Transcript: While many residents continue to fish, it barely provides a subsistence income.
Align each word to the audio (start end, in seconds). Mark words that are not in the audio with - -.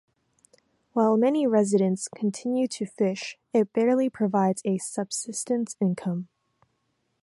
While 0.93 1.15
many 1.15 1.45
residents 1.45 2.07
continue 2.07 2.67
to 2.69 2.87
fish, 2.87 3.37
it 3.53 3.71
barely 3.71 4.09
provides 4.09 4.63
a 4.65 4.79
subsistence 4.79 5.75
income. 5.79 6.27